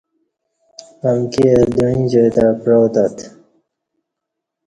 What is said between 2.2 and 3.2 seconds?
تہ پعاتت